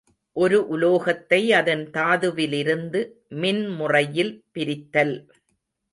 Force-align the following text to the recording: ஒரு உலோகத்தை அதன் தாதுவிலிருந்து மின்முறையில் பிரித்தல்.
ஒரு 0.35 0.59
உலோகத்தை 0.67 1.39
அதன் 1.51 1.83
தாதுவிலிருந்து 1.93 3.01
மின்முறையில் 3.35 4.33
பிரித்தல். 4.51 5.15